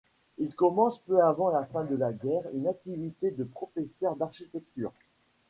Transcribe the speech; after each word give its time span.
Il 0.39 0.55
commence 0.55 0.97
peu 1.03 1.21
avant 1.21 1.51
la 1.51 1.63
fin 1.67 1.83
de 1.83 1.95
la 1.95 2.11
guerre 2.11 2.47
une 2.55 2.65
activité 2.67 3.29
de 3.29 3.43
professeur 3.43 4.15
d'architecture. 4.15 4.91